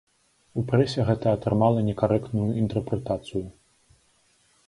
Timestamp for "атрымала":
1.39-1.83